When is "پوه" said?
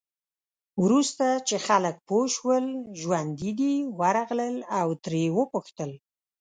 2.07-2.25